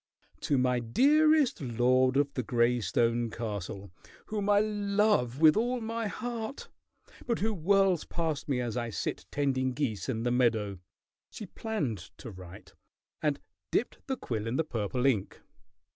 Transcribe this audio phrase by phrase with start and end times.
[0.39, 3.91] "To my dearest lord of the gray stone castle,
[4.25, 6.69] whom I love with all my heart,
[7.27, 10.79] but who whirls past me as I sit tending geese in the meadow,"
[11.29, 12.73] she planned to write,
[13.21, 15.39] and dipped the quill in the purple ink.